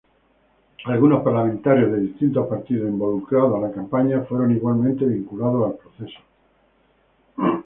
Algunos 0.85 1.21
parlamentarios 1.21 1.91
de 1.91 1.99
distintos 1.99 2.47
partidos 2.47 2.89
involucrados 2.89 3.53
a 3.53 3.59
la 3.67 3.71
campaña 3.71 4.21
fueron 4.21 4.49
igualmente 4.51 5.05
vinculados 5.05 5.67
al 5.67 5.77
proceso. 5.77 6.19